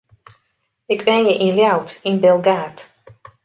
[0.93, 2.77] Ik wenje yn Ljouwert, yn Bilgaard.